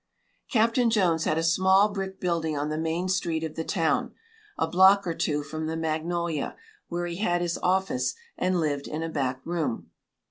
[0.49, 4.15] Captain Jones had a small brick building on the main street of the town,
[4.57, 6.55] a block or two from the Magnolia,
[6.87, 9.91] where he had his office, and lived in a back room.